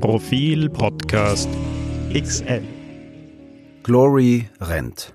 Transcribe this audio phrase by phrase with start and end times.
[0.00, 1.48] Profil Podcast
[2.14, 2.62] XL.
[3.82, 5.14] Glory rennt.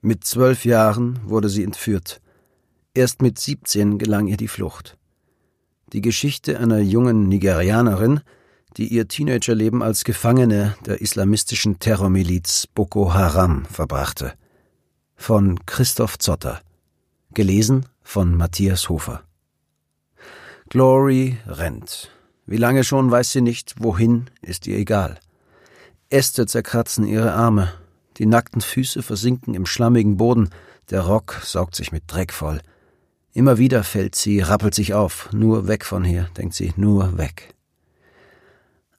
[0.00, 2.20] Mit zwölf Jahren wurde sie entführt.
[2.94, 4.96] Erst mit 17 gelang ihr die Flucht.
[5.92, 8.20] Die Geschichte einer jungen Nigerianerin,
[8.76, 14.32] die ihr Teenagerleben als Gefangene der islamistischen Terrormiliz Boko Haram verbrachte.
[15.16, 16.60] Von Christoph Zotter.
[17.34, 19.22] Gelesen von Matthias Hofer.
[20.70, 22.10] Glory rennt.
[22.48, 25.18] Wie lange schon weiß sie nicht, wohin, ist ihr egal.
[26.08, 27.74] Äste zerkratzen ihre Arme,
[28.16, 30.48] die nackten Füße versinken im schlammigen Boden,
[30.88, 32.62] der Rock saugt sich mit Dreck voll.
[33.34, 37.54] Immer wieder fällt sie, rappelt sich auf, nur weg von hier, denkt sie, nur weg.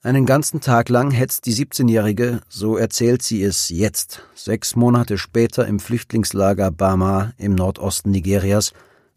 [0.00, 5.66] Einen ganzen Tag lang hetzt die 17-Jährige, so erzählt sie es jetzt, sechs Monate später
[5.66, 8.74] im Flüchtlingslager Bama im Nordosten Nigerias,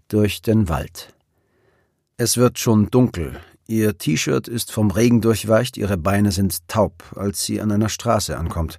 [0.07, 1.13] durch den Wald.
[2.17, 3.39] Es wird schon dunkel,
[3.73, 8.37] ihr T-Shirt ist vom Regen durchweicht, ihre Beine sind taub, als sie an einer Straße
[8.37, 8.77] ankommt.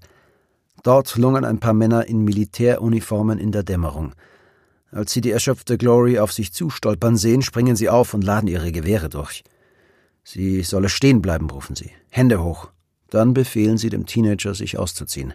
[0.82, 4.14] Dort lungern ein paar Männer in Militäruniformen in der Dämmerung.
[4.90, 8.70] Als sie die erschöpfte Glory auf sich zustolpern sehen, springen sie auf und laden ihre
[8.70, 9.42] Gewehre durch.
[10.22, 11.90] Sie solle stehen bleiben, rufen sie.
[12.10, 12.70] Hände hoch.
[13.10, 15.34] Dann befehlen sie dem Teenager, sich auszuziehen.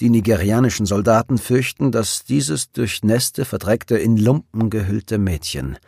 [0.00, 5.78] Die nigerianischen Soldaten fürchten, dass dieses durchnässte, verdreckte, in Lumpen gehüllte Mädchen,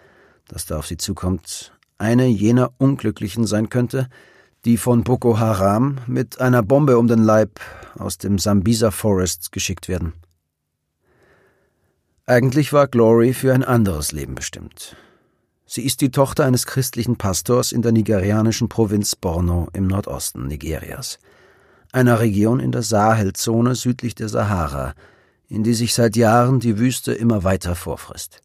[0.49, 4.09] das da auf sie zukommt, eine jener Unglücklichen sein könnte,
[4.65, 7.61] die von Boko Haram mit einer Bombe um den Leib
[7.99, 10.15] aus dem Sambisa Forest geschickt werden.
[12.27, 14.97] Eigentlich war Glory für ein anderes Leben bestimmt.
[15.67, 21.19] Sie ist die Tochter eines christlichen Pastors in der nigerianischen Provinz Borno im Nordosten Nigerias,
[21.93, 24.95] einer Region in der Sahelzone südlich der Sahara,
[25.49, 28.41] in die sich seit Jahren die Wüste immer weiter vorfrisst.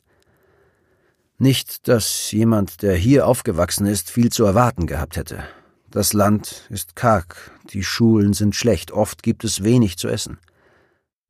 [1.41, 5.45] Nicht, dass jemand, der hier aufgewachsen ist, viel zu erwarten gehabt hätte.
[5.89, 10.37] Das Land ist karg, die Schulen sind schlecht, oft gibt es wenig zu essen.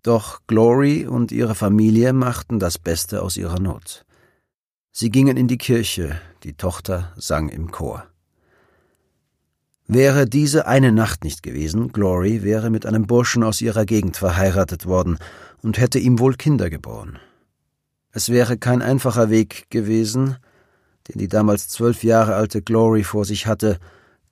[0.02, 4.03] Doch Glory und ihre Familie machten das Beste aus ihrer Not.
[4.92, 8.03] Sie gingen in die Kirche, die Tochter sang im Chor.
[9.86, 14.87] Wäre diese eine Nacht nicht gewesen, Glory wäre mit einem Burschen aus ihrer Gegend verheiratet
[14.87, 15.20] worden
[15.61, 17.20] und hätte ihm wohl Kinder geboren.
[18.11, 20.37] Es wäre kein einfacher Weg gewesen,
[21.08, 23.80] den die damals zwölf Jahre alte Glory vor sich hatte,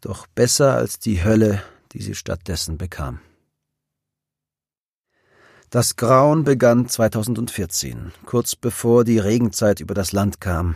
[0.01, 1.61] doch besser als die Hölle,
[1.91, 3.19] die sie stattdessen bekam.
[5.69, 10.75] Das Grauen begann 2014, kurz bevor die Regenzeit über das Land kam.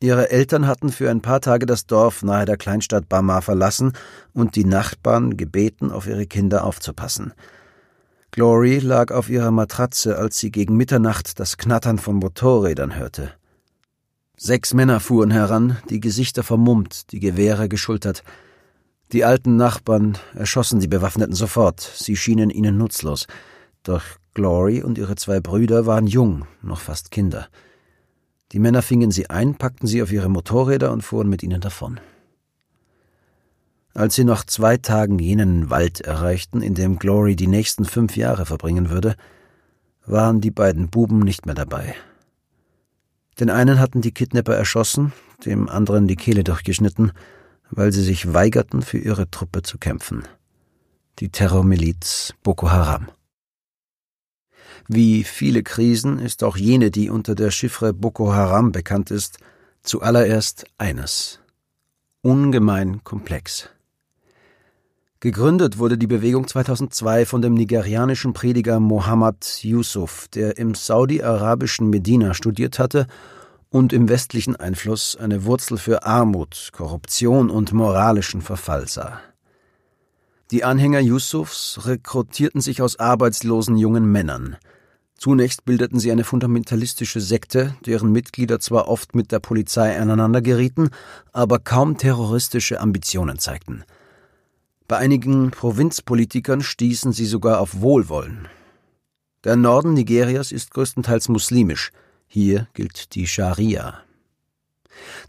[0.00, 3.92] Ihre Eltern hatten für ein paar Tage das Dorf nahe der Kleinstadt Bama verlassen
[4.32, 7.32] und die Nachbarn gebeten, auf ihre Kinder aufzupassen.
[8.32, 13.32] Glory lag auf ihrer Matratze, als sie gegen Mitternacht das Knattern von Motorrädern hörte.
[14.36, 18.22] Sechs Männer fuhren heran, die Gesichter vermummt, die Gewehre geschultert.
[19.12, 23.26] Die alten Nachbarn erschossen die Bewaffneten sofort, sie schienen ihnen nutzlos.
[23.82, 24.02] Doch
[24.32, 27.48] Glory und ihre zwei Brüder waren jung, noch fast Kinder.
[28.52, 31.98] Die Männer fingen sie ein, packten sie auf ihre Motorräder und fuhren mit ihnen davon.
[33.94, 38.46] Als sie nach zwei Tagen jenen Wald erreichten, in dem Glory die nächsten fünf Jahre
[38.46, 39.16] verbringen würde,
[40.06, 41.94] waren die beiden Buben nicht mehr dabei.
[43.40, 45.12] Den einen hatten die Kidnapper erschossen,
[45.44, 47.12] dem anderen die Kehle durchgeschnitten,
[47.70, 50.24] weil sie sich weigerten, für ihre Truppe zu kämpfen.
[51.18, 53.08] Die Terrormiliz Boko Haram.
[54.88, 59.38] Wie viele Krisen ist auch jene, die unter der Chiffre Boko Haram bekannt ist,
[59.82, 61.40] zuallererst eines.
[62.22, 63.70] Ungemein komplex.
[65.22, 72.32] Gegründet wurde die Bewegung 2002 von dem nigerianischen Prediger Mohammed Yusuf, der im saudi-arabischen Medina
[72.32, 73.06] studiert hatte
[73.68, 79.20] und im westlichen Einfluss eine Wurzel für Armut, Korruption und moralischen Verfall sah.
[80.52, 84.56] Die Anhänger Yusufs rekrutierten sich aus arbeitslosen jungen Männern.
[85.18, 90.88] Zunächst bildeten sie eine fundamentalistische Sekte, deren Mitglieder zwar oft mit der Polizei aneinander gerieten,
[91.30, 93.84] aber kaum terroristische Ambitionen zeigten.
[94.90, 98.48] Bei einigen Provinzpolitikern stießen sie sogar auf Wohlwollen.
[99.44, 101.92] Der Norden Nigerias ist größtenteils muslimisch,
[102.26, 104.00] hier gilt die Scharia.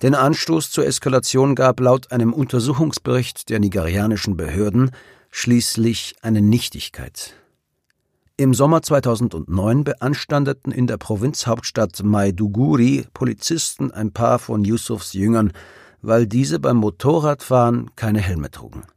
[0.02, 4.90] Den Anstoß zur Eskalation gab laut einem Untersuchungsbericht der nigerianischen Behörden
[5.30, 7.36] schließlich eine Nichtigkeit.
[8.38, 15.54] Im Sommer 2009 beanstandeten in der Provinzhauptstadt Maiduguri Polizisten ein paar von Yusufs Jüngern,
[16.02, 18.88] weil diese beim Motorradfahren keine Helme trugen.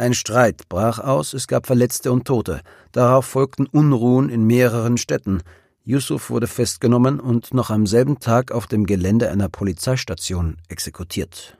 [0.00, 2.60] Ein Streit brach aus, es gab Verletzte und Tote.
[2.92, 5.42] Darauf folgten Unruhen in mehreren Städten.
[5.82, 11.58] Yusuf wurde festgenommen und noch am selben Tag auf dem Gelände einer Polizeistation exekutiert.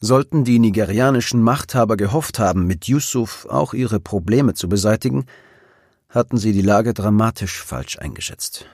[0.00, 5.26] Sollten die nigerianischen Machthaber gehofft haben, mit Yusuf auch ihre Probleme zu beseitigen,
[6.08, 8.64] hatten sie die Lage dramatisch falsch eingeschätzt.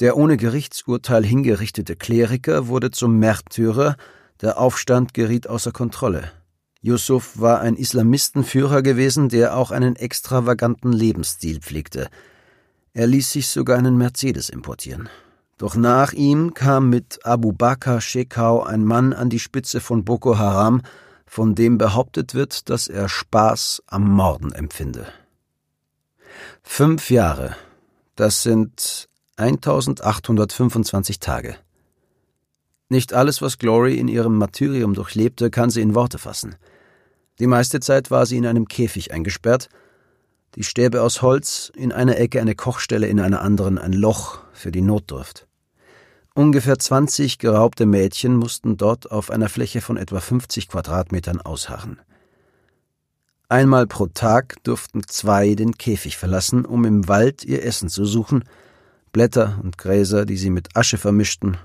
[0.00, 3.96] Der ohne Gerichtsurteil hingerichtete Kleriker wurde zum Märtyrer,
[4.40, 6.32] der Aufstand geriet außer Kontrolle.
[6.80, 12.08] Yusuf war ein Islamistenführer gewesen, der auch einen extravaganten Lebensstil pflegte.
[12.92, 15.08] Er ließ sich sogar einen Mercedes importieren.
[15.58, 20.38] Doch nach ihm kam mit Abu Bakr Shekau ein Mann an die Spitze von Boko
[20.38, 20.82] Haram,
[21.26, 25.06] von dem behauptet wird, dass er Spaß am Morden empfinde.
[26.62, 27.56] Fünf Jahre,
[28.16, 31.56] das sind 1825 Tage.
[32.88, 36.54] Nicht alles, was Glory in ihrem Martyrium durchlebte, kann sie in Worte fassen.
[37.40, 39.68] Die meiste Zeit war sie in einem Käfig eingesperrt,
[40.54, 44.70] die Stäbe aus Holz, in einer Ecke eine Kochstelle, in einer anderen ein Loch für
[44.70, 45.46] die Notdurft.
[46.34, 51.98] Ungefähr 20 geraubte Mädchen mussten dort auf einer Fläche von etwa 50 Quadratmetern ausharren.
[53.48, 58.44] Einmal pro Tag durften zwei den Käfig verlassen, um im Wald ihr Essen zu suchen,
[59.12, 61.58] Blätter und Gräser, die sie mit Asche vermischten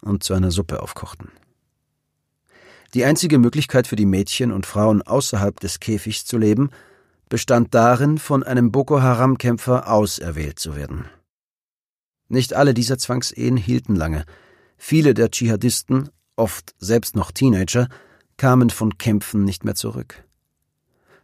[0.00, 1.30] und zu einer Suppe aufkochten.
[2.94, 6.70] Die einzige Möglichkeit für die Mädchen und Frauen außerhalb des Käfigs zu leben,
[7.28, 11.06] bestand darin, von einem Boko Haram-Kämpfer auserwählt zu werden.
[12.28, 14.24] Nicht alle dieser Zwangsehen hielten lange.
[14.78, 17.88] Viele der Dschihadisten, oft selbst noch Teenager,
[18.36, 20.24] kamen von Kämpfen nicht mehr zurück.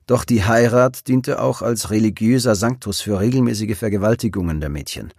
[0.06, 5.12] Doch die Heirat diente auch als religiöser Sanctus für regelmäßige Vergewaltigungen der Mädchen.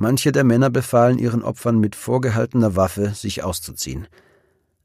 [0.00, 4.06] Manche der Männer befahlen ihren Opfern mit vorgehaltener Waffe, sich auszuziehen.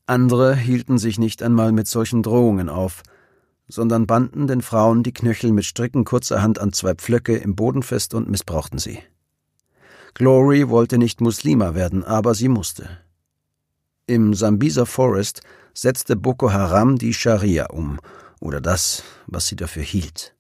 [0.08, 3.04] Andere hielten sich nicht einmal mit solchen Drohungen auf,
[3.68, 8.16] sondern banden den Frauen die Knöchel mit Stricken kurzerhand an zwei Pflöcke im Boden fest
[8.16, 8.98] und missbrauchten sie.
[10.16, 12.90] Glory wollte nicht Muslima werden, aber sie musste.
[14.08, 15.44] Im Sambisa Forest
[15.76, 18.00] setzte Boko Haram die Scharia um,
[18.40, 20.34] oder das, was sie dafür hielt.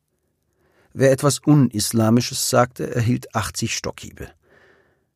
[0.93, 4.29] Wer etwas Unislamisches sagte, erhielt 80 Stockhiebe.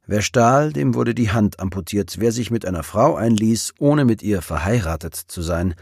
[0.08, 2.16] Wer stahl, dem wurde die Hand amputiert.
[2.20, 5.76] Wer sich mit einer Frau einließ, ohne mit ihr verheiratet zu sein,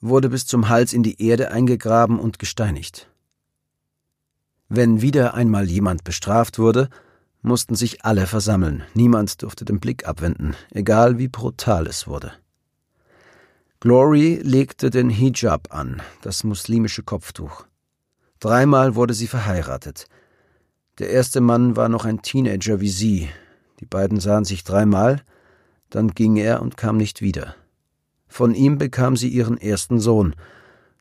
[0.00, 3.08] wurde bis zum Hals in die Erde eingegraben und gesteinigt.
[4.68, 6.90] Wenn wieder einmal jemand bestraft wurde,
[7.40, 12.32] mussten sich alle versammeln, niemand durfte den Blick abwenden, egal wie brutal es wurde.
[13.80, 17.64] Glory legte den Hijab an, das muslimische Kopftuch.
[18.38, 20.06] Dreimal wurde sie verheiratet.
[20.98, 23.28] Der erste Mann war noch ein Teenager wie sie.
[23.82, 25.22] Die beiden sahen sich dreimal,
[25.90, 27.56] dann ging er und kam nicht wieder.
[28.28, 30.36] Von ihm bekam sie ihren ersten Sohn,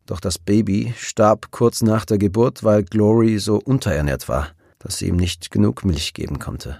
[0.08, 4.48] doch das Baby starb kurz nach der Geburt, weil Glory so unterernährt war,
[4.80, 6.80] dass sie ihm nicht genug Milch geben konnte.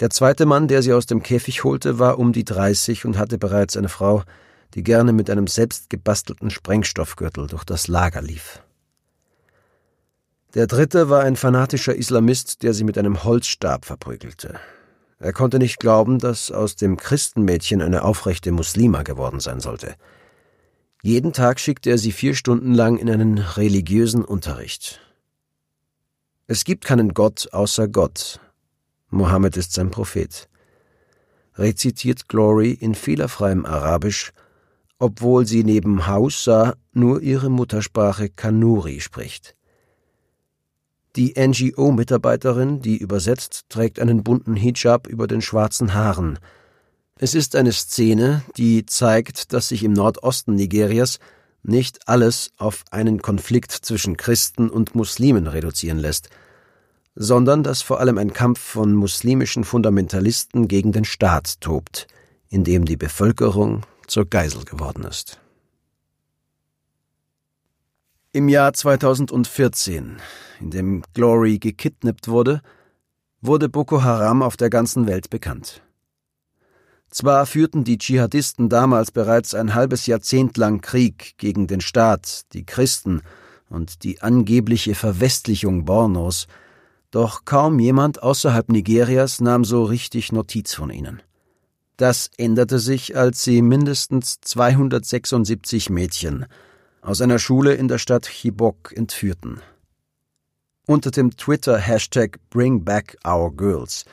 [0.00, 3.38] Der zweite Mann, der sie aus dem Käfig holte, war um die dreißig und hatte
[3.38, 4.24] bereits eine Frau,
[4.74, 8.60] die gerne mit einem selbstgebastelten Sprengstoffgürtel durch das Lager lief.
[10.54, 14.58] Der dritte war ein fanatischer Islamist, der sie mit einem Holzstab verprügelte.
[15.18, 19.94] Er konnte nicht glauben, dass aus dem Christenmädchen eine aufrechte Muslima geworden sein sollte.
[21.02, 25.00] Jeden Tag schickte er sie vier Stunden lang in einen religiösen Unterricht.
[26.46, 28.40] Es gibt keinen Gott außer Gott.
[29.10, 30.48] Mohammed ist sein Prophet.
[31.56, 34.32] Rezitiert Glory in fehlerfreiem Arabisch,
[34.98, 39.57] obwohl sie neben Hausa nur ihre Muttersprache Kanuri spricht.
[41.18, 46.38] Die NGO-Mitarbeiterin, die übersetzt, trägt einen bunten Hijab über den schwarzen Haaren.
[47.18, 51.18] Es ist eine Szene, die zeigt, dass sich im Nordosten Nigerias
[51.64, 56.28] nicht alles auf einen Konflikt zwischen Christen und Muslimen reduzieren lässt,
[57.16, 62.06] sondern dass vor allem ein Kampf von muslimischen Fundamentalisten gegen den Staat tobt,
[62.48, 65.40] in dem die Bevölkerung zur Geisel geworden ist.
[68.38, 70.18] Im Jahr 2014,
[70.60, 72.62] in dem Glory gekidnappt wurde,
[73.40, 75.82] wurde Boko Haram auf der ganzen Welt bekannt.
[77.10, 82.64] Zwar führten die Dschihadisten damals bereits ein halbes Jahrzehnt lang Krieg gegen den Staat, die
[82.64, 83.22] Christen
[83.70, 86.46] und die angebliche Verwestlichung Bornos,
[87.10, 91.22] doch kaum jemand außerhalb Nigerias nahm so richtig Notiz von ihnen.
[91.96, 96.46] Das änderte sich, als sie mindestens 276 Mädchen
[97.08, 99.62] aus einer Schule in der Stadt Chibok entführten.
[100.86, 104.04] Unter dem Twitter-Hashtag Bring Back Our Girls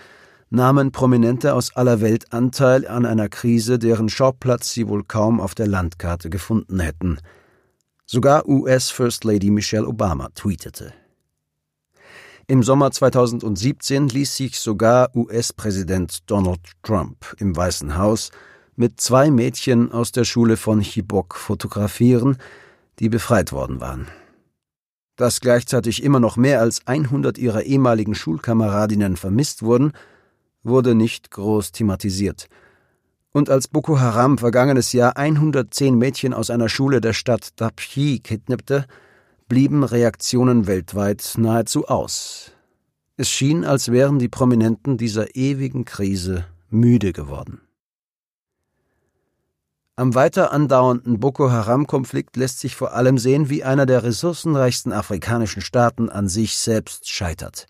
[0.49, 5.55] nahmen Prominente aus aller Welt Anteil an einer Krise, deren Schauplatz sie wohl kaum auf
[5.55, 7.19] der Landkarte gefunden hätten.
[8.05, 10.93] Sogar US First Lady Michelle Obama tweetete.
[12.47, 18.31] Im Sommer 2017 ließ sich sogar US-Präsident Donald Trump im Weißen Haus
[18.77, 22.37] mit zwei Mädchen aus der Schule von Chibok fotografieren,
[22.99, 24.07] die befreit worden waren.
[25.15, 29.93] Dass gleichzeitig immer noch mehr als 100 ihrer ehemaligen Schulkameradinnen vermisst wurden,
[30.63, 32.47] wurde nicht groß thematisiert.
[33.31, 38.85] Und als Boko Haram vergangenes Jahr 110 Mädchen aus einer Schule der Stadt Dapchi kidnappte,
[39.47, 42.51] blieben Reaktionen weltweit nahezu aus.
[43.17, 47.61] Es schien, als wären die Prominenten dieser ewigen Krise müde geworden.
[49.97, 55.61] Am weiter andauernden Boko Haram-Konflikt lässt sich vor allem sehen, wie einer der ressourcenreichsten afrikanischen
[55.61, 57.67] Staaten an sich selbst scheitert.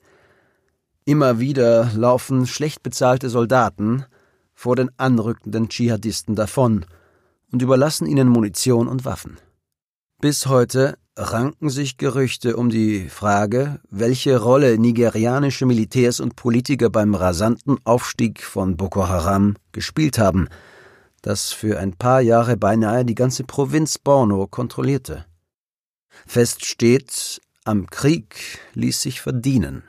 [1.05, 4.05] Immer wieder laufen schlecht bezahlte Soldaten
[4.55, 6.87] vor den anrückenden Dschihadisten davon
[7.51, 9.37] und überlassen ihnen Munition und Waffen.
[10.19, 17.13] Bis heute ranken sich Gerüchte um die Frage, welche Rolle nigerianische Militärs und Politiker beim
[17.13, 20.49] rasanten Aufstieg von Boko Haram gespielt haben,
[21.25, 25.25] das für ein paar Jahre beinahe die ganze Provinz Borno kontrollierte.
[26.27, 29.83] Fest steht, am Krieg ließ sich verdienen.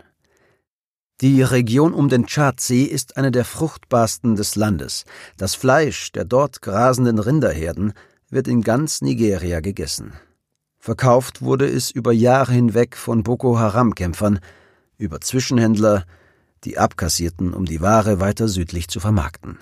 [1.20, 5.04] Die Region um den Tschadsee ist eine der fruchtbarsten des Landes.
[5.36, 7.92] Das Fleisch der dort grasenden Rinderherden
[8.30, 10.14] wird in ganz Nigeria gegessen.
[10.78, 14.40] Verkauft wurde es über Jahre hinweg von Boko Haram-Kämpfern,
[14.96, 16.04] über Zwischenhändler,
[16.64, 19.58] die abkassierten, um die Ware weiter südlich zu vermarkten.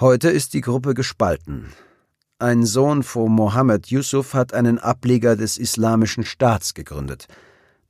[0.00, 1.72] Heute ist die Gruppe gespalten.
[2.38, 7.26] Ein Sohn von Mohammed Yusuf hat einen Ableger des Islamischen Staats gegründet.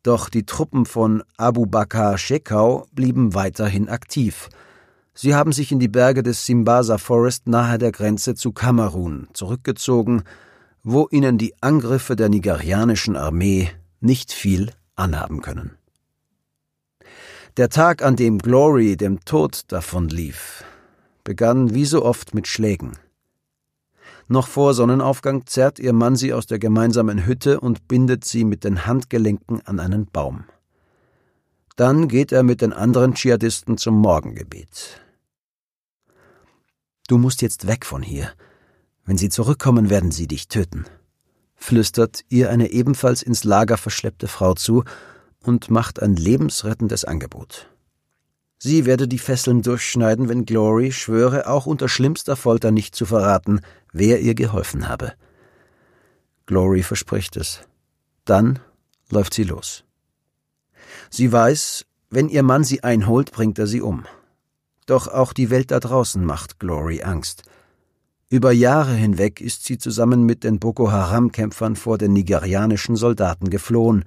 [0.03, 4.49] Doch die Truppen von Abu Bakr Shekau blieben weiterhin aktiv.
[5.15, 10.23] Sie haben sich in die Berge des Simbasa Forest nahe der Grenze zu Kamerun zurückgezogen
[10.83, 15.77] wo ihnen die Angriffe der nigerianischen Armee nicht viel anhaben können.
[17.57, 20.65] Der Tag, an dem Glory dem Tod davonlief,
[21.29, 22.93] begann wie so oft mit Schlägen.
[24.29, 28.65] Noch vor Sonnenaufgang zerrt ihr Mann sie aus der gemeinsamen Hütte und bindet sie mit
[28.65, 30.45] den Handgelenken an einen Baum.
[31.77, 35.03] Dann geht er mit den anderen Dschihadisten zum Morgengebet.
[37.09, 38.33] Du musst jetzt weg von hier,
[39.05, 40.87] wenn sie zurückkommen, werden sie dich töten,
[41.57, 44.83] flüstert ihr eine ebenfalls ins Lager verschleppte Frau zu
[45.43, 47.69] und macht ein lebensrettendes Angebot.
[48.59, 53.61] Sie werde die Fesseln durchschneiden, wenn Glory schwöre, auch unter schlimmster Folter nicht zu verraten,
[53.93, 55.13] wer ihr geholfen habe.
[56.47, 57.61] Glory verspricht es.
[58.25, 58.59] Dann
[59.11, 59.85] läuft sie los.
[61.09, 64.07] Sie weiß, wenn ihr Mann sie einholt, bringt er sie um.
[64.87, 67.45] Doch auch die Welt da draußen macht Glory Angst.
[68.31, 74.05] Über Jahre hinweg ist sie zusammen mit den Boko Haram-Kämpfern vor den nigerianischen Soldaten geflohen,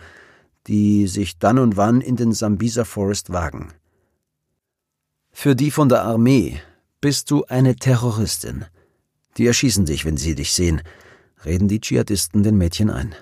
[0.67, 3.73] die sich dann und wann in den Sambisa Forest wagen.
[5.31, 6.61] Für die von der Armee
[6.99, 8.65] bist du eine Terroristin.
[9.37, 10.81] Die erschießen dich, wenn sie dich sehen,
[11.45, 13.15] reden die Dschihadisten den Mädchen ein.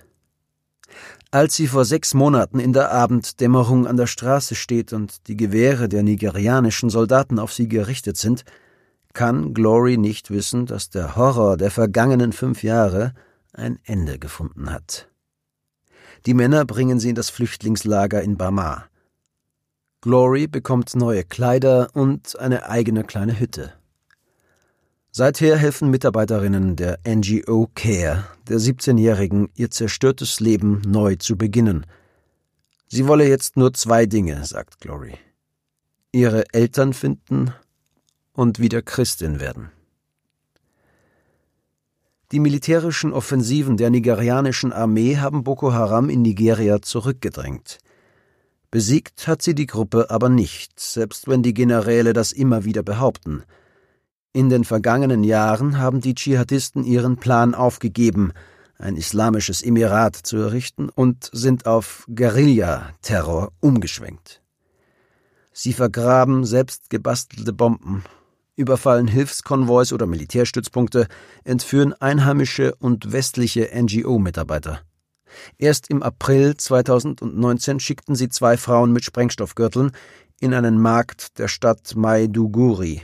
[1.31, 5.87] Als sie vor sechs Monaten in der Abenddämmerung an der Straße steht und die Gewehre
[5.87, 8.45] der nigerianischen Soldaten auf sie gerichtet sind,
[9.13, 13.13] kann Glory nicht wissen, dass der Horror der vergangenen fünf Jahre
[13.53, 15.07] ein Ende gefunden hat.
[16.25, 18.88] Die Männer bringen sie in das Flüchtlingslager in Bama.
[20.01, 23.73] Glory bekommt neue Kleider und eine eigene kleine Hütte.
[25.11, 31.85] Seither helfen Mitarbeiterinnen der NGO Care der 17-Jährigen, ihr zerstörtes Leben neu zu beginnen.
[32.87, 35.15] Sie wolle jetzt nur zwei Dinge, sagt Glory.
[36.13, 37.53] Ihre Eltern finden
[38.31, 39.69] und wieder Christin werden.
[42.31, 47.79] Die militärischen Offensiven der nigerianischen Armee haben Boko Haram in Nigeria zurückgedrängt.
[48.71, 53.43] Besiegt hat sie die Gruppe aber nicht, selbst wenn die Generäle das immer wieder behaupten.
[54.31, 58.31] In den vergangenen Jahren haben die Dschihadisten ihren Plan aufgegeben,
[58.77, 64.41] ein islamisches Emirat zu errichten und sind auf Guerilla-Terror umgeschwenkt.
[65.51, 68.03] Sie vergraben selbst gebastelte Bomben
[68.59, 71.07] überfallen Hilfskonvois oder Militärstützpunkte,
[71.45, 74.81] entführen einheimische und westliche NGO-Mitarbeiter.
[75.57, 79.91] Erst im April 2019 schickten sie zwei Frauen mit Sprengstoffgürteln
[80.39, 83.01] in einen Markt der Stadt Maiduguri.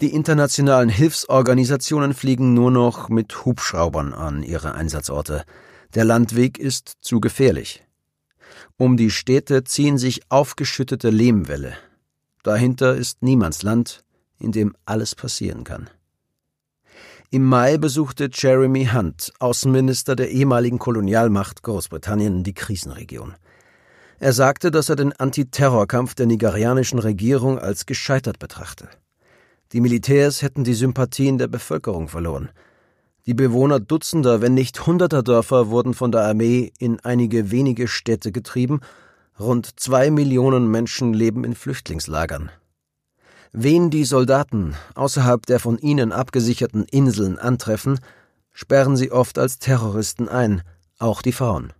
[0.00, 5.44] Die internationalen Hilfsorganisationen fliegen nur noch mit Hubschraubern an ihre Einsatzorte.
[5.94, 7.84] Der Landweg ist zu gefährlich.
[8.76, 11.74] Um die Städte ziehen sich aufgeschüttete Lehmwälle.
[12.42, 14.04] Dahinter ist Niemandsland,
[14.38, 15.90] in dem alles passieren kann.
[17.30, 23.34] Im Mai besuchte Jeremy Hunt, Außenminister der ehemaligen Kolonialmacht Großbritannien, die Krisenregion.
[24.18, 28.88] Er sagte, dass er den Antiterrorkampf der nigerianischen Regierung als gescheitert betrachte.
[29.72, 32.48] Die Militärs hätten die Sympathien der Bevölkerung verloren.
[33.26, 38.32] Die Bewohner Dutzender, wenn nicht hunderter Dörfer wurden von der Armee in einige wenige Städte
[38.32, 38.80] getrieben,
[39.38, 42.50] rund zwei Millionen Menschen leben in Flüchtlingslagern.
[43.52, 47.98] Wen die Soldaten außerhalb der von ihnen abgesicherten Inseln antreffen,
[48.52, 50.62] sperren sie oft als Terroristen ein,
[50.98, 51.72] auch die Frauen.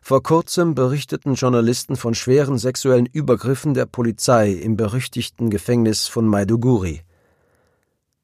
[0.00, 7.02] Vor kurzem berichteten Journalisten von schweren sexuellen Übergriffen der Polizei im berüchtigten Gefängnis von Maiduguri.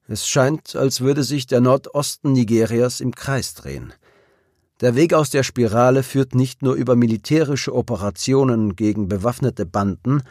[0.08, 3.92] Es scheint, als würde sich der Nordosten Nigerias im Kreis drehen.
[4.80, 10.22] Der Weg aus der Spirale führt nicht nur über militärische Operationen gegen bewaffnete Banden,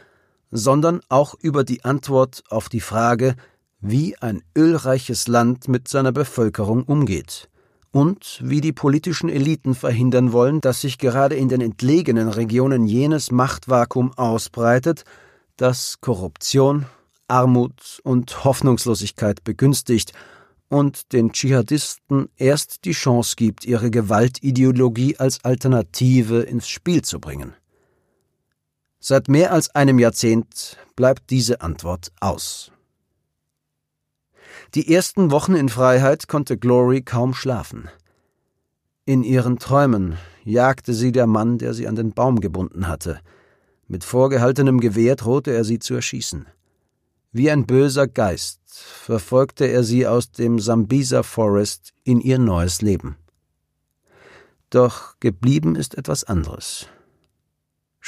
[0.52, 3.36] sondern auch über die Antwort auf die Frage,
[3.80, 7.50] wie ein ölreiches Land mit seiner Bevölkerung umgeht
[7.92, 13.32] und wie die politischen Eliten verhindern wollen, dass sich gerade in den entlegenen Regionen jenes
[13.32, 15.04] Machtvakuum ausbreitet,
[15.58, 16.86] das Korruption,
[17.28, 20.14] Armut und Hoffnungslosigkeit begünstigt
[20.70, 27.54] und den Dschihadisten erst die Chance gibt, ihre Gewaltideologie als Alternative ins Spiel zu bringen.
[29.10, 32.74] Seit mehr als einem Jahrzehnt bleibt diese Antwort aus.
[34.76, 37.88] Die ersten Wochen in Freiheit konnte Glory kaum schlafen.
[39.06, 43.22] In ihren Träumen jagte sie der Mann, der sie an den Baum gebunden hatte.
[43.88, 46.46] Mit vorgehaltenem Gewehr drohte er sie zu erschießen.
[47.32, 53.16] Wie ein böser Geist verfolgte er sie aus dem Sambisa Forest in ihr neues Leben.
[54.70, 56.90] Doch geblieben ist etwas anderes.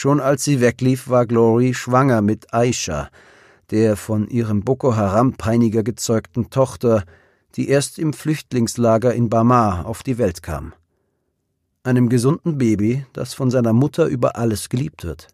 [0.01, 3.09] Schon als sie weglief, war Glory schwanger mit Aisha,
[3.69, 7.03] der von ihrem Boko Haram-Peiniger gezeugten Tochter,
[7.55, 10.71] die erst im Flüchtlingslager in Bamar auf die Welt kam.
[11.83, 15.27] Einem gesunden Baby, das von seiner Mutter über alles geliebt wird.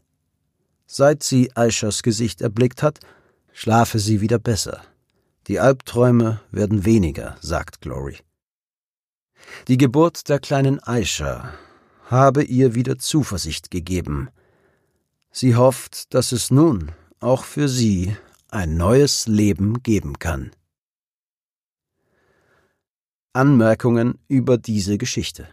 [0.87, 2.97] Seit sie Aishas Gesicht erblickt hat,
[3.53, 4.81] schlafe sie wieder besser.
[5.45, 8.17] Die Albträume werden weniger, sagt Glory.
[9.67, 11.53] Die Geburt der kleinen Aisha
[12.07, 14.29] habe ihr wieder Zuversicht gegeben.
[15.37, 18.15] Sie hofft, dass es nun auch für sie
[18.47, 20.51] ein neues Leben geben kann.
[23.33, 25.49] Anmerkungen über diese Geschichte.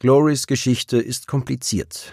[0.00, 2.12] Glorys Geschichte ist kompliziert.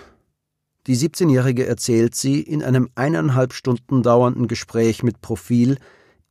[0.87, 5.77] Die 17-Jährige erzählt sie in einem eineinhalb Stunden dauernden Gespräch mit Profil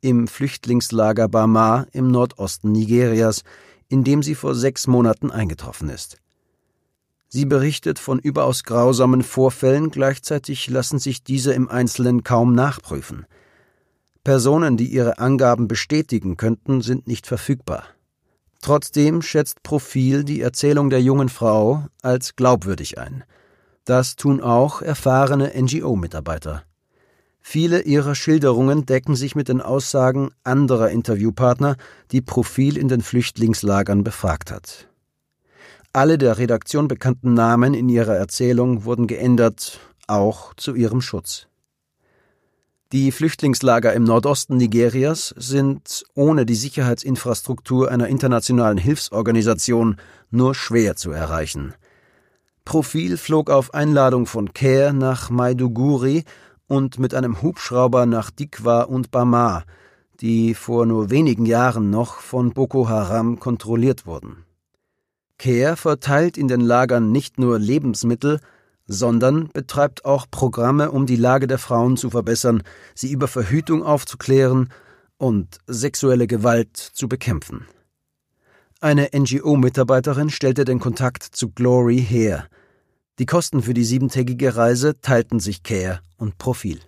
[0.00, 3.42] im Flüchtlingslager Bama im Nordosten Nigerias,
[3.88, 6.16] in dem sie vor sechs Monaten eingetroffen ist.
[7.32, 13.24] Sie berichtet von überaus grausamen Vorfällen, gleichzeitig lassen sich diese im Einzelnen kaum nachprüfen.
[14.24, 17.84] Personen, die ihre Angaben bestätigen könnten, sind nicht verfügbar.
[18.60, 23.22] Trotzdem schätzt Profil die Erzählung der jungen Frau als glaubwürdig ein.
[23.84, 26.64] Das tun auch erfahrene NGO-Mitarbeiter.
[27.40, 31.76] Viele ihrer Schilderungen decken sich mit den Aussagen anderer Interviewpartner,
[32.10, 34.89] die Profil in den Flüchtlingslagern befragt hat.
[35.92, 41.48] Alle der Redaktion bekannten Namen in ihrer Erzählung wurden geändert, auch zu ihrem Schutz.
[42.92, 49.96] Die Flüchtlingslager im Nordosten Nigerias sind ohne die Sicherheitsinfrastruktur einer internationalen Hilfsorganisation
[50.30, 51.74] nur schwer zu erreichen.
[52.64, 56.22] Profil flog auf Einladung von CARE nach Maiduguri
[56.68, 59.64] und mit einem Hubschrauber nach Dikwa und Bamar,
[60.20, 64.44] die vor nur wenigen Jahren noch von Boko Haram kontrolliert wurden.
[65.40, 68.40] CARE verteilt in den Lagern nicht nur Lebensmittel,
[68.86, 72.62] sondern betreibt auch Programme, um die Lage der Frauen zu verbessern,
[72.94, 74.68] sie über Verhütung aufzuklären
[75.16, 77.66] und sexuelle Gewalt zu bekämpfen.
[78.80, 82.46] Eine NGO-Mitarbeiterin stellte den Kontakt zu Glory her.
[83.18, 86.80] Die Kosten für die siebentägige Reise teilten sich Care und Profil.